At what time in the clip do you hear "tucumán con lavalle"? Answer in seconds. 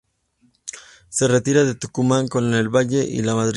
1.75-3.03